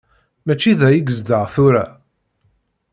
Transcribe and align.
Mačči 0.45 0.71
da 0.79 0.87
i 0.91 0.97
yezdeɣ 0.99 1.43
tura. 1.53 1.85